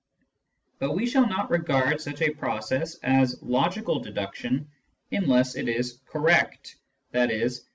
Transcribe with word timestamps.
But 0.79 0.93
we 0.95 1.05
shall 1.05 1.27
not 1.27 1.51
regard 1.51 2.01
such 2.01 2.23
a 2.23 2.31
process 2.33 2.95
as 3.03 3.39
logical 3.43 3.99
deduction 3.99 4.67
unless 5.11 5.55
it 5.55 5.67
is 5.69 5.99
correct, 6.07 6.75
i.e. 7.13 7.49